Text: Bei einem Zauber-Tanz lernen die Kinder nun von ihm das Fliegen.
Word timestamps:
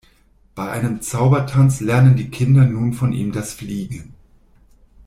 Bei 0.55 0.71
einem 0.71 1.03
Zauber-Tanz 1.03 1.79
lernen 1.79 2.15
die 2.15 2.29
Kinder 2.31 2.65
nun 2.65 2.93
von 2.93 3.13
ihm 3.13 3.31
das 3.31 3.53
Fliegen. 3.53 4.15